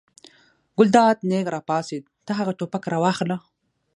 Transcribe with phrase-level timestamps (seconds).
[0.77, 3.37] ګلداد نېغ را پاڅېد: ته هغه ټوپک راواخله.